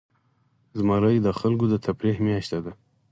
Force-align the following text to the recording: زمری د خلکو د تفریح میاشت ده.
زمری 0.77 1.17
د 1.21 1.27
خلکو 1.39 1.65
د 1.69 1.73
تفریح 1.85 2.17
میاشت 2.25 2.51
ده. 2.65 2.71